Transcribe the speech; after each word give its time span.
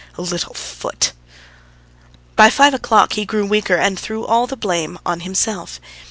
A 0.17 0.21
little 0.23 0.55
foot." 0.55 1.11
By 2.35 2.49
five 2.49 2.73
o'clock 2.73 3.13
he 3.13 3.23
grew 3.23 3.45
weaker 3.45 3.75
and 3.75 3.99
threw 3.99 4.25
all 4.25 4.47
the 4.47 4.57
blame 4.57 4.97
on 5.05 5.19
himself. 5.19 5.79